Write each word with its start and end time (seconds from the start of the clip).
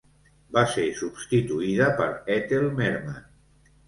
Va 0.55 0.61
ser 0.69 0.85
substituïda 1.01 1.89
per 1.99 2.07
Ethel 2.37 2.65
Merman. 2.81 3.21